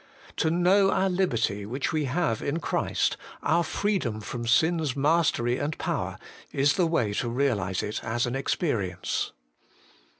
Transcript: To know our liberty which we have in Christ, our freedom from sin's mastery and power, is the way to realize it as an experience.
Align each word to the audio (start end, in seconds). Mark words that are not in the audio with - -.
To 0.37 0.49
know 0.49 0.89
our 0.89 1.11
liberty 1.11 1.63
which 1.63 1.93
we 1.93 2.05
have 2.05 2.41
in 2.41 2.57
Christ, 2.59 3.17
our 3.43 3.63
freedom 3.63 4.19
from 4.19 4.47
sin's 4.47 4.95
mastery 4.95 5.59
and 5.59 5.77
power, 5.77 6.17
is 6.51 6.73
the 6.73 6.87
way 6.87 7.13
to 7.13 7.29
realize 7.29 7.83
it 7.83 8.03
as 8.03 8.25
an 8.25 8.33
experience. 8.35 9.31